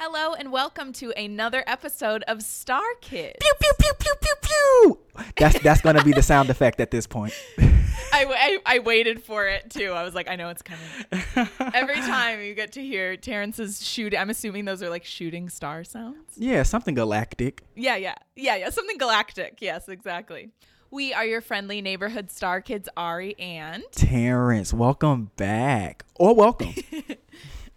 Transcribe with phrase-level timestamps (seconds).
[0.00, 3.34] Hello and welcome to another episode of Star Kids.
[3.40, 4.98] Pew pew pew pew pew pew.
[5.36, 7.34] That's that's gonna be the sound effect at this point.
[7.58, 9.90] I, I, I waited for it too.
[9.90, 11.48] I was like, I know it's coming.
[11.74, 15.82] Every time you get to hear Terrence's shooting, I'm assuming those are like shooting star
[15.82, 16.36] sounds.
[16.36, 17.64] yeah, something galactic.
[17.74, 18.70] Yeah, yeah, yeah, yeah.
[18.70, 19.58] Something galactic.
[19.60, 20.52] Yes, exactly.
[20.92, 23.82] We are your friendly neighborhood star kids, Ari and.
[23.90, 26.04] Terrence, welcome back.
[26.14, 26.72] Or welcome.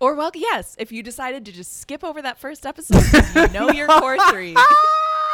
[0.02, 3.04] Or well, yes, if you decided to just skip over that first episode,
[3.36, 4.58] you know your core three.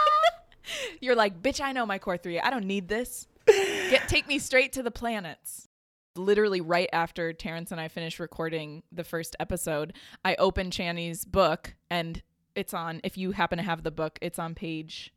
[0.99, 2.37] You're like, bitch, I know my core three.
[2.37, 3.27] I don't need this.
[3.47, 5.69] Get take me straight to the planets.
[6.17, 9.93] Literally right after Terrence and I finished recording the first episode,
[10.25, 12.21] I opened Chani's book and
[12.53, 15.13] it's on if you happen to have the book, it's on page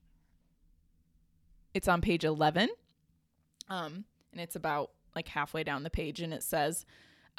[1.74, 2.68] it's on page 11.
[3.68, 6.86] Um and it's about like halfway down the page and it says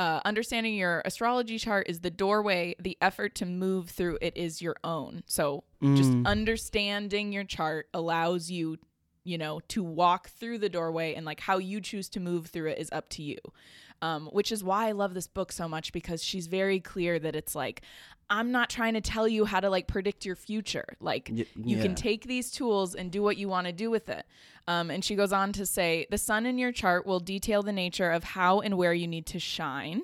[0.01, 2.75] uh, understanding your astrology chart is the doorway.
[2.79, 5.21] The effort to move through it is your own.
[5.27, 5.63] So
[5.95, 6.25] just Mm.
[6.25, 8.77] understanding your chart allows you,
[9.23, 12.69] you know, to walk through the doorway and like how you choose to move through
[12.71, 13.37] it is up to you.
[14.01, 17.35] Um, which is why I love this book so much because she's very clear that
[17.35, 17.83] it's like,
[18.31, 20.95] I'm not trying to tell you how to like predict your future.
[20.99, 21.83] Like, Y- you yeah.
[21.83, 24.25] can take these tools and do what you want to do with it.
[24.67, 27.73] Um, and she goes on to say the sun in your chart will detail the
[27.73, 30.03] nature of how and where you need to shine.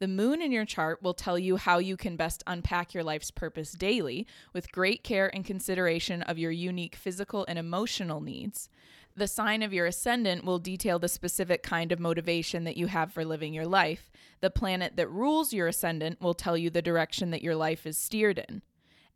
[0.00, 3.32] The moon in your chart will tell you how you can best unpack your life's
[3.32, 8.68] purpose daily with great care and consideration of your unique physical and emotional needs.
[9.16, 13.12] The sign of your ascendant will detail the specific kind of motivation that you have
[13.12, 14.12] for living your life.
[14.40, 17.98] The planet that rules your ascendant will tell you the direction that your life is
[17.98, 18.62] steered in.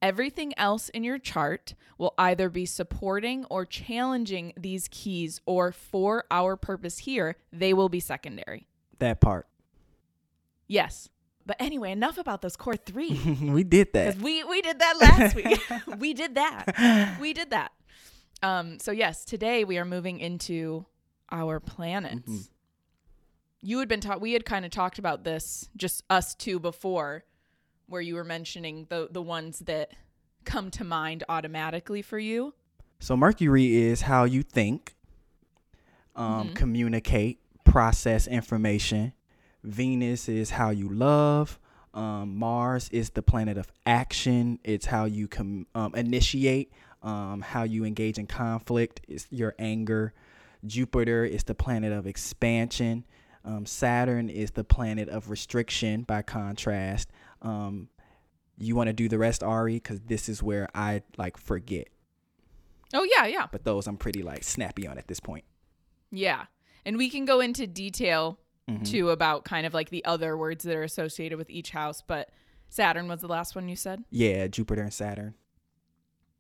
[0.00, 6.24] Everything else in your chart will either be supporting or challenging these keys, or for
[6.28, 8.66] our purpose here, they will be secondary.
[8.98, 9.46] that part.
[10.72, 11.08] Yes.
[11.44, 13.12] But anyway, enough about those core three.
[13.42, 14.16] we did that.
[14.16, 15.60] We, we did that last week.
[15.98, 17.18] we did that.
[17.20, 17.72] We did that.
[18.42, 20.86] Um, so yes, today we are moving into
[21.30, 22.28] our planets.
[22.28, 22.48] Mhm.
[23.60, 27.24] You had been taught we had kind of talked about this, just us two before,
[27.86, 29.92] where you were mentioning the the ones that
[30.44, 32.54] come to mind automatically for you.
[32.98, 34.94] So Mercury is how you think,
[36.16, 36.54] um, Mhm.
[36.56, 39.12] communicate, process information.
[39.64, 41.58] Venus is how you love.
[41.94, 44.58] Um, Mars is the planet of action.
[44.64, 49.02] It's how you com- um, initiate, um, how you engage in conflict.
[49.08, 50.14] It's your anger.
[50.64, 53.04] Jupiter is the planet of expansion.
[53.44, 56.02] Um, Saturn is the planet of restriction.
[56.02, 57.10] By contrast,
[57.42, 57.88] um,
[58.56, 61.88] you want to do the rest, Ari, because this is where I like forget
[62.94, 63.46] Oh yeah, yeah.
[63.50, 65.44] but those I'm pretty like snappy on at this point.
[66.10, 66.44] Yeah.
[66.84, 68.38] And we can go into detail
[68.70, 68.88] Mhm.
[68.88, 72.30] too about kind of like the other words that are associated with each house, but
[72.68, 74.04] Saturn was the last one you said?
[74.10, 75.34] Yeah, Jupiter and Saturn.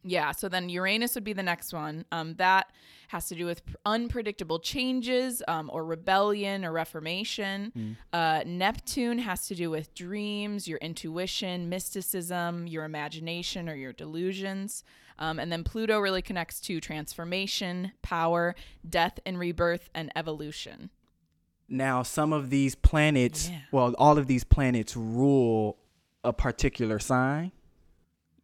[0.04, 2.04] Yeah, so then Uranus would be the next one.
[2.10, 2.72] Um, that
[3.08, 7.72] has to do with unpredictable changes um, or rebellion or reformation.
[7.76, 7.96] Mm.
[8.12, 14.82] Uh, Neptune has to do with dreams, your intuition, mysticism, your imagination, or your delusions.
[15.20, 18.56] Um, and then Pluto really connects to transformation, power,
[18.88, 20.90] death and rebirth, and evolution.
[21.72, 23.60] Now, some of these planets, Yeah.
[23.72, 25.78] well, all of these planets rule
[26.22, 27.50] a particular sign.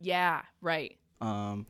[0.00, 0.96] Yeah, right.
[1.20, 1.66] Um,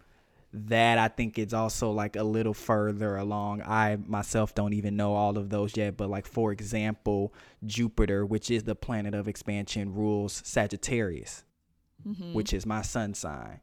[0.53, 3.63] that I think it's also like a little further along.
[3.63, 7.35] I myself don't even know all of those yet, but like for example,
[7.67, 11.43] Jupiter, which is the planet of expansion, rules Sagittarius,
[12.07, 12.33] Mhm.
[12.35, 13.61] which is my sun sign.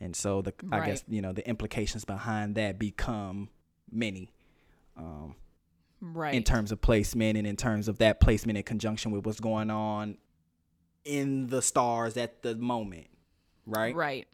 [0.00, 3.50] And so the I guess you know the implications behind that become
[3.92, 4.30] many.
[4.96, 5.36] Um,
[6.12, 6.34] right.
[6.34, 9.70] in terms of placement and in terms of that placement in conjunction with what's going
[9.70, 10.18] on
[11.04, 13.06] in the stars at the moment,
[13.66, 13.94] right?
[13.94, 14.26] Right.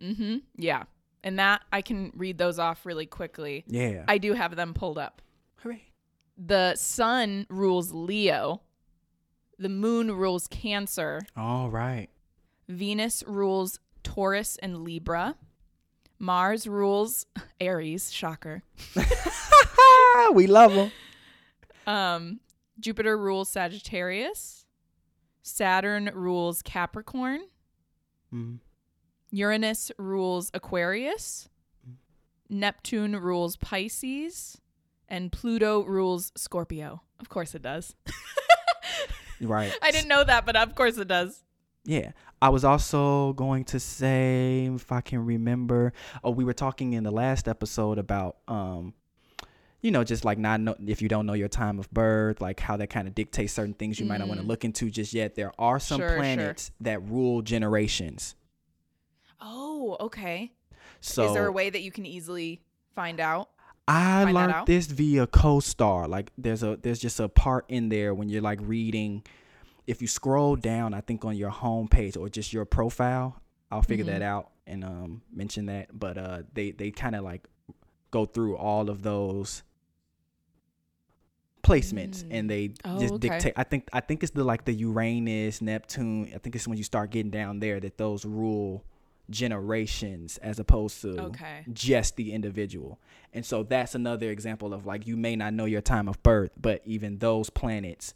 [0.00, 0.38] Mm-hmm.
[0.56, 0.84] Yeah.
[1.22, 3.64] And that I can read those off really quickly.
[3.66, 4.04] Yeah.
[4.08, 5.20] I do have them pulled up.
[5.56, 5.84] Hooray.
[6.38, 8.62] The sun rules Leo.
[9.58, 11.20] The moon rules Cancer.
[11.36, 12.08] All right.
[12.68, 15.36] Venus rules Taurus and Libra.
[16.18, 17.26] Mars rules
[17.60, 18.62] Aries, shocker.
[20.34, 20.92] we love them.
[21.86, 22.40] Um,
[22.78, 24.66] Jupiter rules Sagittarius.
[25.42, 27.40] Saturn rules Capricorn.
[28.32, 28.56] Mm-hmm.
[29.32, 31.48] Uranus rules Aquarius.
[32.48, 34.60] Neptune rules Pisces.
[35.08, 37.02] And Pluto rules Scorpio.
[37.18, 37.94] Of course it does.
[39.40, 39.72] Right.
[39.82, 41.42] I didn't know that, but of course it does.
[41.84, 42.12] Yeah.
[42.42, 45.92] I was also going to say, if I can remember,
[46.22, 48.94] oh, we were talking in the last episode about, um,
[49.82, 52.60] you know, just like not know if you don't know your time of birth, like
[52.60, 54.48] how that kind of dictates certain things you might not want to Mm.
[54.48, 55.34] look into just yet.
[55.36, 56.16] There are some Sure, sure.
[56.18, 58.34] planets that rule generations.
[59.40, 60.52] Oh, okay.
[61.00, 62.60] So Is there a way that you can easily
[62.94, 63.48] find out?
[63.88, 64.66] I find learned out?
[64.66, 66.08] this via CoStar.
[66.08, 69.24] Like there's a there's just a part in there when you're like reading.
[69.86, 73.40] If you scroll down, I think on your home page or just your profile,
[73.70, 74.12] I'll figure Mm-hmm.
[74.20, 75.98] that out and um mention that.
[75.98, 77.48] But uh they they kind of like
[78.10, 79.62] go through all of those
[81.70, 83.28] placements and they Oh, just okay.
[83.28, 86.30] dictate I think I think it's the like the Uranus, Neptune.
[86.34, 88.84] I think it's when you start getting down there that those rule
[89.30, 91.64] generations as opposed to Okay.
[91.72, 92.98] just the individual.
[93.32, 96.50] And so that's another example of like you may not know your time of birth,
[96.60, 98.14] but even those planets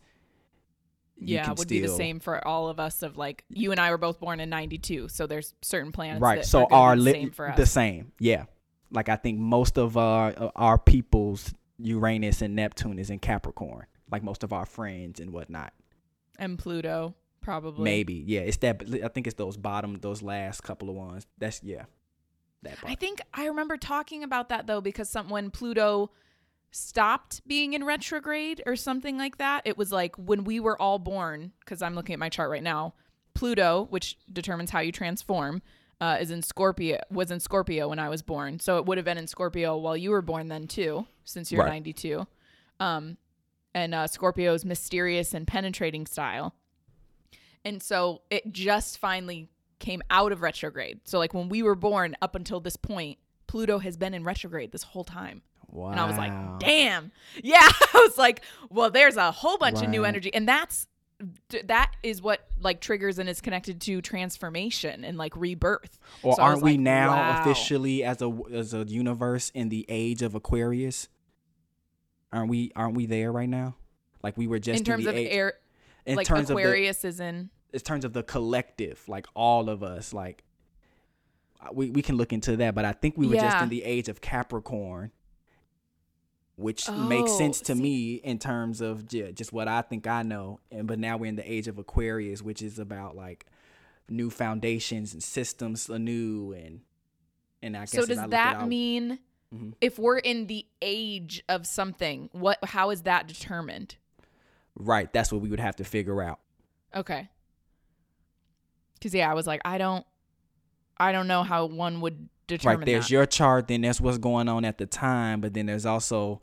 [1.16, 3.02] yeah, would be the same for all of us.
[3.02, 6.40] Of like, you and I were both born in '92, so there's certain planets right
[6.40, 7.56] that so are the li- same for us.
[7.56, 8.44] the same yeah
[8.90, 13.86] like i think most of our uh, our people's uranus and neptune is in capricorn
[14.10, 15.72] like most of our friends and whatnot
[16.38, 17.84] and Pluto, probably.
[17.84, 21.62] maybe yeah it's that i think it's those bottom those last couple of ones that's
[21.62, 21.84] yeah
[22.64, 22.92] that part.
[22.92, 26.10] I think I remember talking about that though because some when Pluto
[26.70, 30.98] stopped being in retrograde or something like that, it was like when we were all
[30.98, 31.52] born.
[31.60, 32.94] Because I'm looking at my chart right now,
[33.34, 35.62] Pluto, which determines how you transform,
[36.04, 36.98] uh, is in Scorpio.
[37.10, 39.96] Was in Scorpio when I was born, so it would have been in Scorpio while
[39.96, 41.70] you were born then too, since you're Right.
[41.72, 42.26] 92.
[42.78, 43.16] Um,
[43.74, 46.54] and uh, Scorpio's mysterious and penetrating style.
[47.64, 49.48] And so it just finally
[49.78, 51.00] came out of retrograde.
[51.04, 54.72] So like when we were born up until this point, Pluto has been in retrograde
[54.72, 55.40] this whole time.
[55.68, 57.12] wow And I was like, "Damn."
[57.42, 60.86] Yeah, I was like, "Well, there's a whole bunch of new energy." And that's
[61.64, 65.98] that is what like triggers and is connected to transformation and like rebirth.
[66.22, 67.40] or So aren't we like, now wow.
[67.40, 71.08] officially as a as a universe in the age of aquarius?
[72.32, 73.76] Aren't we aren't we there right now?
[74.22, 75.54] Like we were just in terms the of age, air
[76.06, 77.50] in like terms of the Aquarius is in.
[77.72, 80.44] in terms of the collective, like all of us, like
[81.72, 84.08] we, we can look into that, but I think we were just in the age
[84.08, 85.12] of Capricorn,
[86.56, 90.06] which makes Oh, sense to see- me in terms of ju- just what I think
[90.06, 90.60] I know.
[90.70, 93.46] And but now we're in the age of Aquarius, which is about like
[94.08, 96.80] new foundations and systems anew and
[97.62, 99.18] and I guess So does that our- mean
[99.52, 99.74] Mhm.
[99.80, 103.96] if we're in the age of something, what how is that determined?
[104.76, 105.12] right?
[105.12, 106.40] That's what we would have to figure out.
[106.94, 107.28] Okay.
[109.00, 110.06] Cuz yeah, I was like I don't
[110.98, 113.10] I don't know how one would determine Right there's that.
[113.12, 116.40] your chart, then that's what's going on at the time, but then there's also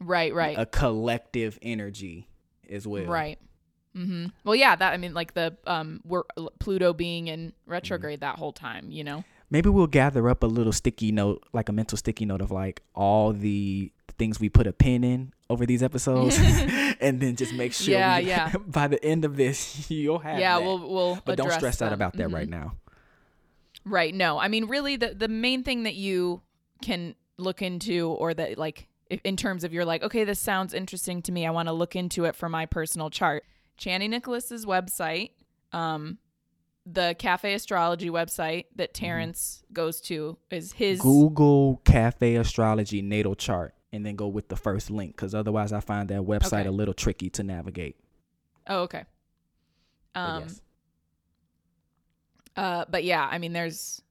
[0.00, 0.58] right, right.
[0.58, 2.28] a collective energy
[2.68, 3.04] as well.
[3.04, 3.38] Right.
[3.96, 4.26] mm-hmm.
[4.44, 6.22] Well, yeah, that I mean, like the um, we're
[6.58, 7.70] Pluto being in Mm-hmm.
[7.70, 9.24] retrograde that whole time, you know.
[9.50, 12.82] Maybe we'll gather up a little sticky note, like a mental sticky note of like
[12.94, 16.36] all the things we put a pin in over these episodes,
[17.00, 17.94] and then just make sure.
[17.94, 18.52] Yeah, we- yeah.
[18.66, 20.38] by the end of this, you'll have.
[20.40, 20.64] yeah, that.
[20.64, 21.18] we'll we'll.
[21.24, 22.50] But don't stress out about that right Mhm.
[22.50, 22.72] now.
[23.84, 24.14] Right.
[24.14, 26.42] No, I mean, really, the the main thing that you
[26.82, 31.20] can look into, or that like, in terms of you're like, okay, this sounds interesting
[31.22, 31.46] to me.
[31.46, 33.44] I want to look into it for my personal chart.
[33.78, 35.30] Chani Nicholas's website,
[35.72, 36.18] um,
[36.86, 39.04] the Cafe Astrology website that Mm-hmm.
[39.04, 41.00] Terrence goes to is his.
[41.00, 45.80] Google Cafe Astrology natal chart, and then go with the first link, because otherwise, I
[45.80, 46.68] find that website Okay.
[46.68, 47.96] a little tricky to navigate.
[48.66, 49.04] Oh, okay.
[50.14, 50.60] Um, yes.
[52.56, 54.02] Uh, but yeah, I mean, there's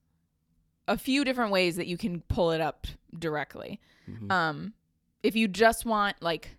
[0.87, 3.79] a few different ways that you can pull it up directly.
[4.09, 4.31] Mhm.
[4.31, 4.73] Um,
[5.21, 6.57] if you just want like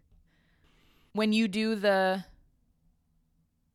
[1.12, 2.24] when you do the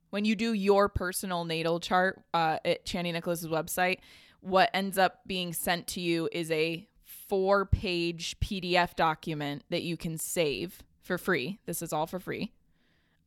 [0.09, 3.99] when you do your personal natal chart uh, at Chani Nicholas's website,
[4.41, 9.95] what ends up being sent to you is a four page PDF document that you
[9.97, 11.59] can save for free.
[11.67, 12.51] This is all for free.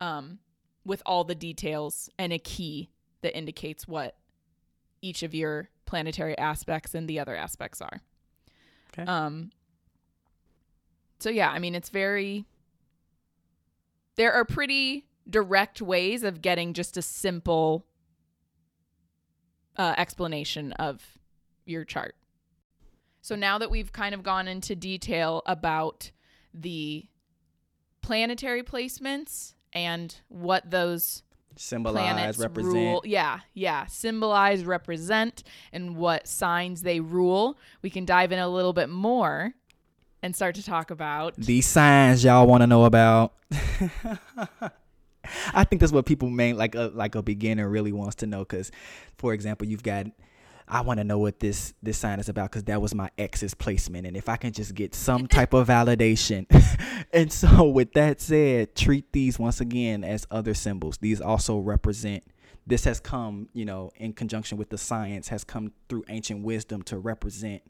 [0.01, 0.41] Um,
[0.85, 4.17] with all the details and a key that indicates what
[5.03, 8.01] each of your planetary aspects and the other aspects are.
[8.93, 9.05] Okay.
[9.11, 9.51] Um
[11.19, 12.47] so yeah, I mean it's very
[14.17, 17.87] there are pretty direct ways of getting just a simple
[19.77, 21.19] uh, explanation of
[21.65, 22.15] your chart.
[23.23, 26.11] So now that we've kind of gone into detail about
[26.53, 27.07] the
[28.03, 31.23] planetary placements and what those
[31.57, 32.75] Symbolize, planets represent.
[32.75, 33.03] rule.
[33.05, 33.87] Yeah, yeah.
[33.87, 35.43] Symbolize, represent,
[35.73, 37.59] and what signs they rule.
[37.83, 39.55] We can dive in a little bit more
[40.23, 41.35] and start to talk about.
[41.37, 43.35] These signs y'all want to know about.
[45.55, 48.73] I think that's what people like a like a beginner really wants to know because,
[49.19, 50.07] for example, you've got
[50.69, 53.55] I want to know what this this sign is about because that was my ex's
[53.55, 56.47] placement, and if I can just get some type of validation,
[57.13, 60.99] and so with that said, treat these once again as other symbols.
[60.99, 62.25] These also represent
[62.67, 66.83] this has come, you know, in conjunction with the science, has come through ancient wisdom
[66.83, 67.63] to represent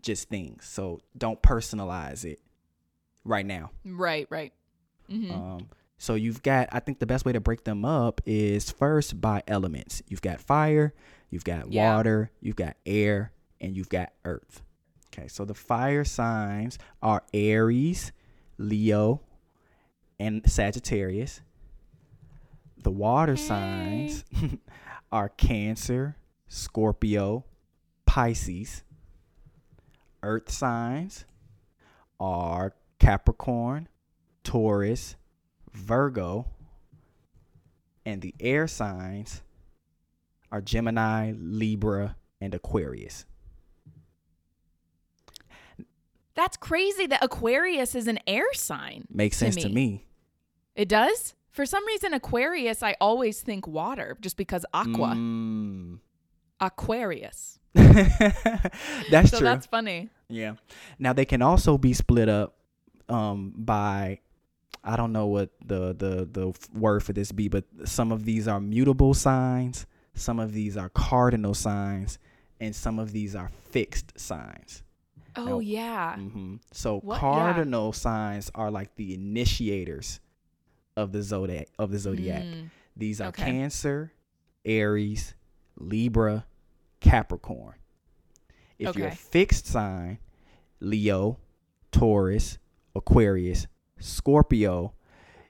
[0.00, 0.64] just things.
[0.64, 2.40] So don't personalize it
[3.24, 3.70] right now.
[3.84, 4.52] Right, right.
[5.10, 5.32] Mm-hmm.
[5.32, 5.68] Um,
[5.98, 9.42] so you've got, I think the best way to break them up is first by
[9.46, 10.02] elements.
[10.08, 10.92] You've got fire,
[11.30, 11.94] you've got yeah.
[11.94, 14.62] water, you've got air, and you've got earth.
[15.12, 18.12] Okay, so the fire signs are Aries,
[18.58, 19.22] Leo,
[20.18, 21.40] and Sagittarius.
[22.82, 23.42] The water hey.
[23.42, 24.24] signs
[25.12, 26.16] are Cancer,
[26.48, 27.44] Scorpio,
[28.04, 28.82] Pisces.
[30.22, 31.24] Earth signs
[32.20, 33.88] are Capricorn,
[34.44, 35.16] Taurus,
[35.72, 36.46] Virgo.
[38.04, 39.42] And the air signs
[40.50, 43.24] are Gemini, Libra, and Aquarius.
[46.34, 49.06] That's crazy that Aquarius is an air sign.
[49.10, 49.68] Makes sense to me.
[49.68, 50.06] to me.
[50.74, 51.34] It does?
[51.50, 55.14] For some reason, Aquarius, I always think water just because aqua.
[55.16, 56.00] Mm.
[56.60, 57.58] Aquarius.
[57.74, 59.44] that's so true.
[59.46, 60.10] That's funny.
[60.28, 60.54] Yeah.
[60.98, 62.56] Now they can also be split up
[63.08, 64.20] um, by
[64.84, 68.46] I don't know what the the the word for this be, but some of these
[68.46, 69.86] are mutable signs,
[70.16, 72.18] some of these are cardinal signs,
[72.60, 74.82] and some of these are fixed signs.
[75.36, 76.16] Oh now, yeah.
[76.18, 76.56] Mm-hmm.
[76.72, 77.20] So what?
[77.20, 77.92] cardinal yeah.
[77.92, 80.20] signs are like the initiators
[80.96, 82.42] of the zodiac of the zodiac.
[82.42, 82.70] Mm.
[82.96, 83.44] These are okay.
[83.44, 84.12] Cancer,
[84.64, 85.34] Aries,
[85.78, 86.46] Libra,
[87.00, 87.74] Capricorn.
[88.78, 89.00] If okay.
[89.00, 90.18] you're a fixed sign,
[90.80, 91.38] Leo,
[91.92, 92.58] Taurus,
[92.94, 93.66] Aquarius,
[93.98, 94.94] Scorpio,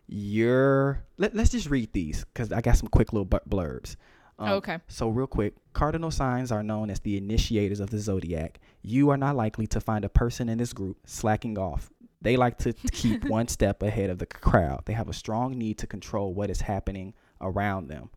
[0.08, 3.96] you're let, us just read these because I got some quick little blurbs.
[4.38, 4.78] Um, okay.
[4.88, 8.60] So, real quick, cardinal signs are known as the initiators of the zodiac.
[8.82, 11.90] You are not likely to find a person in this group slacking off.
[12.20, 14.82] They like to keep one step ahead of the crowd.
[14.84, 18.10] They have a strong need to control what is happening around them.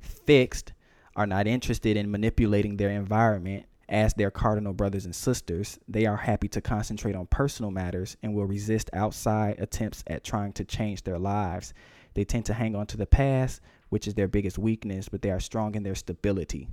[0.00, 0.72] Fixed
[1.16, 5.78] are not interested in manipulating their environment as their cardinal brothers and sisters.
[5.88, 10.52] They are happy to concentrate on personal matters and will resist outside attempts at trying
[10.54, 11.74] to change their lives.
[12.14, 15.30] They tend to hang on to the past, which is their biggest weakness, but they
[15.30, 16.68] are strong in their stability.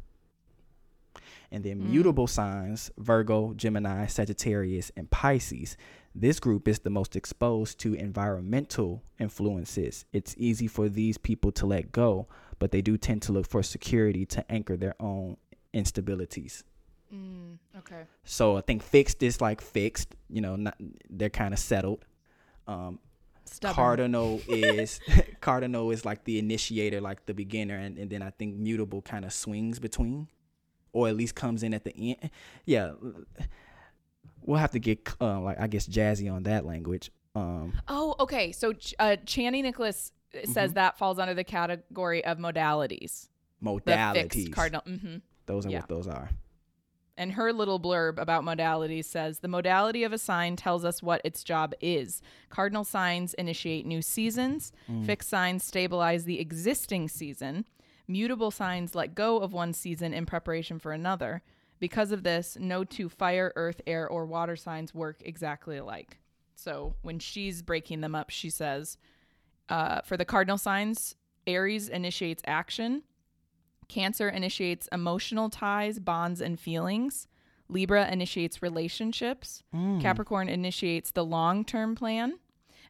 [1.51, 2.29] And the immutable mm.
[2.29, 5.77] signs Virgo, Gemini, Sagittarius, and Pisces.
[6.13, 10.05] This group is the most exposed to environmental influences.
[10.13, 13.62] It's easy for these people to let go, but they do tend to look for
[13.63, 15.38] security to anchor their own
[15.74, 16.63] instabilities.
[17.13, 18.03] Mm, okay.
[18.24, 20.15] So I think fixed is like fixed.
[20.29, 20.75] You know, not,
[21.10, 22.05] they're kind of settled.
[22.67, 23.00] Um,
[23.46, 23.75] Stubborn.
[23.75, 25.00] Cardinal is
[25.42, 29.25] Cardinal is like the initiator, like the beginner, and, and then I think mutable kind
[29.25, 30.28] of swings between,
[30.94, 32.32] or at least comes in at the end.
[32.66, 32.94] Yeah,
[34.42, 37.12] we'll have to get uh, like I guess jazzy on that language.
[37.36, 38.52] Um, oh, okay.
[38.52, 40.12] So uh, Nicholas
[40.46, 40.74] says mm-hmm.
[40.74, 43.30] that falls under the category of modalities.
[43.64, 44.52] Modalities.
[44.52, 44.82] cardinal.
[44.88, 45.18] Mm-hmm.
[45.46, 45.80] Those are yeah.
[45.80, 46.30] what those are.
[47.17, 51.22] And her little blurb about modalities says the modality of a sign tells us what
[51.24, 52.22] its job is.
[52.50, 55.05] Cardinal signs initiate new seasons, mm.
[55.05, 57.65] fixed signs stabilize the existing season,
[58.07, 61.41] mutable signs let go of one season in preparation for another.
[61.79, 66.17] Because of this, no two fire, earth, air, or water signs work exactly alike.
[66.55, 68.98] So when she's breaking them up, she says
[69.69, 71.15] uh, for the cardinal signs,
[71.48, 73.03] Aries initiates action,
[73.88, 77.27] Cancer initiates emotional ties, bonds, and feelings.
[77.68, 79.63] Libra initiates relationships.
[79.74, 80.01] Mm.
[80.01, 82.39] Capricorn initiates the long term plan.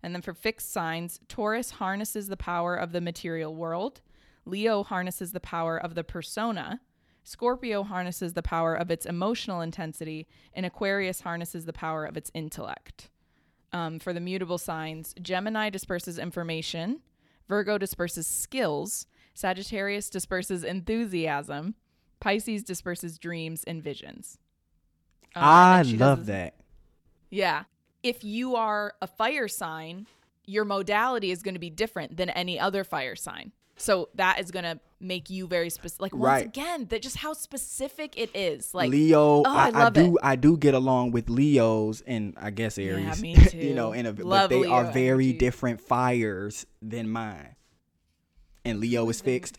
[0.03, 4.01] And then for fixed signs, Taurus harnesses the power of the material world.
[4.45, 6.81] Leo harnesses the power of the persona.
[7.23, 10.27] Scorpio harnesses the power of its emotional intensity.
[10.53, 13.09] And Aquarius harnesses the power of its intellect.
[13.73, 17.01] Um, for the mutable signs, Gemini disperses information.
[17.47, 19.07] Virgo disperses skills.
[19.35, 21.75] Sagittarius disperses enthusiasm.
[22.19, 24.39] Pisces disperses dreams and visions.
[25.35, 26.55] Um, I love that.
[27.29, 27.63] Yeah.
[28.01, 30.07] If you are a fire sign,
[30.45, 33.51] your modality is going to be different than any other fire sign.
[33.75, 36.01] So that is going to make you very specific.
[36.01, 36.45] Like once right.
[36.45, 38.73] again, that just how specific it is.
[38.73, 40.21] Like Leo, oh, I, I, I, do, it.
[40.23, 43.03] I do get along with Leos and I guess Aries.
[43.03, 43.57] Yeah, me too.
[43.57, 45.37] you know, in a, but they Leo are very energy.
[45.39, 47.55] different fires than mine
[48.65, 49.57] and Leo is fixed.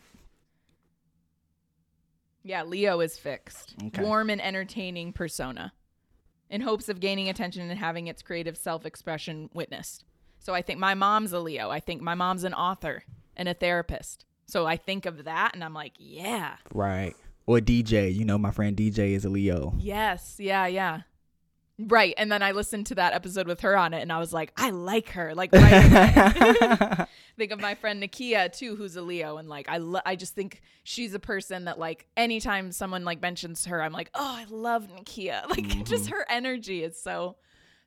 [2.42, 3.74] Yeah, Leo is fixed.
[3.86, 4.02] Okay.
[4.02, 5.72] Warm and entertaining persona
[6.50, 10.04] in hopes of gaining attention and having its creative self expression witnessed.
[10.38, 11.70] So I think my mom's a Leo.
[11.70, 13.02] I think my mom's an author
[13.36, 14.24] and a therapist.
[14.46, 16.56] So I think of that and I'm like, yeah.
[16.72, 17.14] Right.
[17.46, 18.14] Or DJ.
[18.14, 19.74] You know, my friend DJ is a Leo.
[19.78, 20.36] Yes.
[20.38, 20.66] Yeah.
[20.66, 21.00] Yeah.
[21.78, 22.14] Right.
[22.16, 24.52] And then I listened to that episode with her on it and I was like,
[24.56, 25.34] I like her.
[25.34, 30.00] Like, right think of my friend Nakia too, who's a Leo, and like I, lo-
[30.04, 34.10] I just think she's a person that like anytime someone like mentions her, I'm like,
[34.14, 35.42] oh, I love Nakia.
[35.48, 37.36] Like just her energy is so,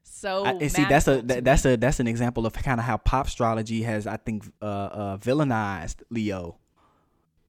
[0.04, 0.46] so.
[0.46, 2.98] I, and see, that's a that, that's a that's an example of kind of how
[2.98, 6.58] pop astrology has, I think, uh, uh, villainized Leo.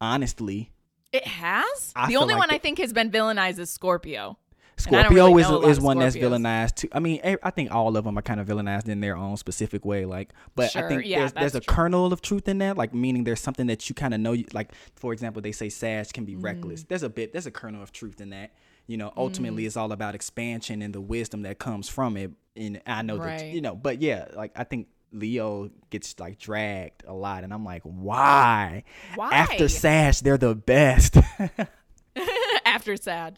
[0.01, 0.73] Honestly,
[1.13, 1.93] It has.
[1.95, 4.39] I the only like one I think has been villainized is Scorpio.
[4.81, 6.89] Scorpio really is know a lot is one that's villainized too.
[6.93, 9.85] I mean, I think all of them are kind of villainized in their own specific
[9.85, 10.05] way.
[10.05, 11.75] Like, but Sure, I think yeah, there's there's a true.
[11.75, 12.77] kernel of truth in that.
[12.77, 14.33] Like, meaning there's something that you kind of know.
[14.33, 16.45] You, like, for example, they say Sag can be Mm.
[16.45, 16.83] reckless.
[16.85, 17.33] There's a bit.
[17.33, 18.53] There's a kernel of truth in that.
[18.87, 19.67] You know, ultimately, Mm.
[19.67, 22.33] it's all about expansion and the wisdom that comes from it.
[22.57, 27.05] And I know that you know, but yeah, like I think Leo gets like dragged
[27.07, 28.85] a lot, and I'm like, why?
[29.17, 29.33] Why?
[29.33, 31.17] After Sag, they're the best.
[32.65, 33.35] after Sag.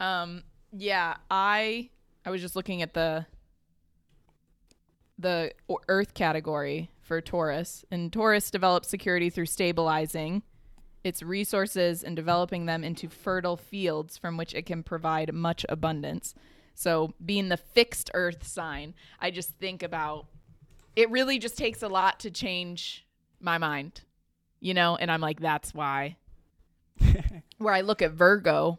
[0.00, 1.90] Um, yeah, I
[2.24, 3.26] I was just looking at the
[5.18, 5.52] the
[5.88, 10.42] Earth category for Taurus, and Taurus develops security through stabilizing
[11.04, 16.34] its resources and developing them into fertile fields from which it can provide much abundance.
[16.74, 20.26] So, being the fixed Earth sign, I just think about
[20.94, 21.10] it.
[21.10, 23.06] Really, just takes a lot to change
[23.40, 24.02] my mind,
[24.60, 24.96] you know.
[24.96, 26.16] And I'm like, that's why
[27.58, 28.78] where I look at Virgo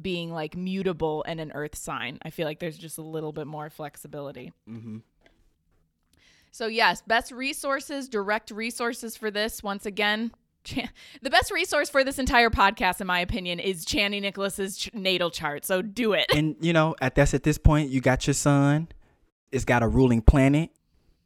[0.00, 3.46] being like mutable and an earth sign, I feel like there's just a little bit
[3.46, 4.52] more flexibility.
[4.66, 4.98] hmm
[6.50, 9.62] So, yes, best resources, direct resources for this.
[9.62, 10.32] Once again,
[10.64, 10.90] Chan-
[11.22, 15.30] the best resource for this entire podcast, in my opinion, is Chani Nicholas's ch- natal
[15.30, 15.64] chart.
[15.64, 16.26] So, do it.
[16.34, 18.88] and you know, at that's at this point, you got your sun.
[19.52, 20.70] It's got a ruling planet.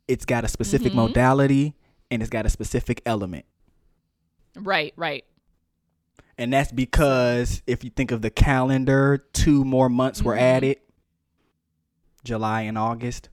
[0.08, 0.96] It's got a specific Mhm.
[0.96, 1.74] modality,
[2.10, 3.46] and it's got a specific element.
[4.56, 5.24] right, right.
[6.40, 10.40] And that's because if you think of the calendar, two more months were Mhm.
[10.40, 10.76] added.
[12.24, 13.28] July and August.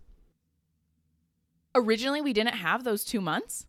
[1.74, 3.66] Originally, we didn't have those two months.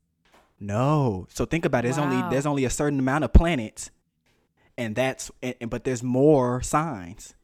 [0.58, 1.26] No.
[1.30, 1.88] So think about it.
[1.88, 2.10] There's Wow.
[2.10, 3.90] only there's only a certain amount of planets,
[4.76, 7.34] and that's and, and- but there's more signs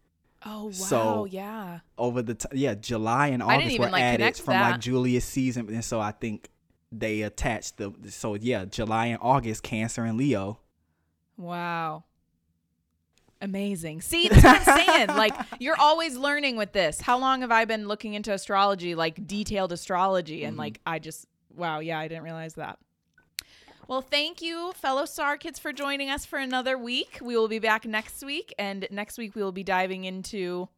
[0.45, 0.71] Oh, wow.
[0.73, 1.81] So- yeah.
[1.97, 4.81] over the t- yeah July and August were like, added from like.
[4.81, 6.51] Julius Caesar, and so I think
[6.91, 10.59] they attached the so yeah July and August Cancer and Leo.
[11.37, 12.05] Wow.
[13.41, 14.01] Amazing.
[14.01, 15.09] See, that's what I'm saying.
[15.09, 17.01] Like, you're always learning with this.
[17.01, 20.45] How long have I been looking into astrology, like detailed astrology?
[20.45, 20.61] And, Mhm.
[20.61, 22.79] like, I just, wow, yeah, I didn't realize that.
[23.87, 27.19] Well, thank you, fellow Star Kids, for joining us for another week.
[27.21, 28.55] We will be back next week.
[28.59, 30.69] And next week, we will be diving into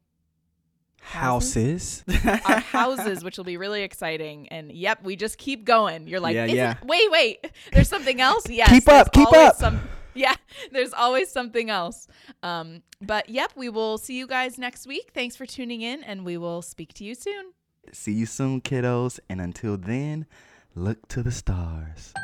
[1.01, 2.03] Houses.
[2.47, 4.49] our houses, which will be really exciting.
[4.49, 6.09] And yep, we just keep going.
[6.09, 6.75] You're like, Yeah, yeah.
[6.85, 8.49] wait, wait, there's something else.
[8.51, 9.55] Yes, Keep up, keep up.
[9.55, 9.81] Some,
[10.27, 10.35] yeah,
[10.73, 12.09] there's always something else.
[12.43, 15.11] Um, but yep, we will see you guys next week.
[15.13, 17.53] Thanks for tuning in, and we will speak to you soon.
[17.93, 19.21] See you soon, kiddos.
[19.29, 20.27] And until then,
[20.75, 22.15] look to the stars.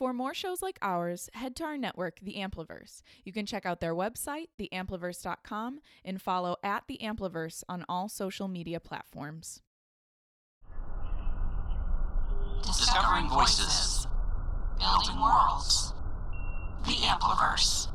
[0.00, 3.02] For more shows like ours, head to our network, The Ampliverse.
[3.22, 8.48] You can check out their website, theampliverse.com, and follow at The Ampliverse on all social
[8.48, 9.60] media platforms.
[12.62, 14.06] Discovering voices,
[14.78, 15.92] building worlds,
[16.86, 17.89] The Ampliverse.